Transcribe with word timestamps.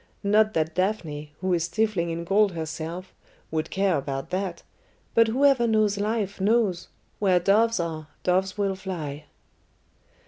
Not 0.23 0.55
that 0.55 0.73
Daphne, 0.73 1.31
who 1.41 1.53
is 1.53 1.65
stifling 1.65 2.09
in 2.09 2.23
gold 2.23 2.53
herself, 2.53 3.13
would 3.51 3.69
care 3.69 3.97
about 3.97 4.31
that, 4.31 4.63
but 5.13 5.27
whoever 5.27 5.67
knows 5.67 5.99
life 5.99 6.41
knows 6.41 6.87
where 7.19 7.39
doves 7.39 7.79
are, 7.79 8.07
doves 8.23 8.57
will 8.57 8.73
fly." 8.73 9.25